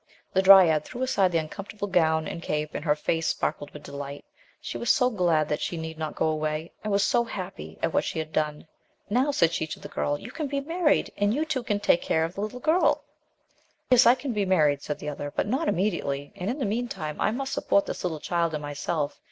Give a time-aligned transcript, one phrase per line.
[0.33, 4.25] HE dryad threw aside the uncomfortable gown and cape, and her face sparkled with delight;
[4.59, 7.93] she was so glad that she need not go away and was so happy at
[7.93, 8.65] what she had done.
[9.11, 12.01] "Now," said she to the girl, "you can be married, and you two can take
[12.01, 13.57] care of the little girl." 23 THE LOST
[13.89, 16.65] DRYAD "Yes, I can be married," said the other, "but not immediately, and in the
[16.65, 19.19] meantime I must support this little child and myself.